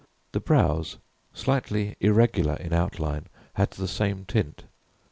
The 0.31 0.39
brows, 0.39 0.97
slightly 1.31 1.95
irregular 1.99 2.55
in 2.55 2.73
outline, 2.73 3.27
had 3.53 3.69
the 3.69 3.87
same 3.87 4.25
tint. 4.25 4.63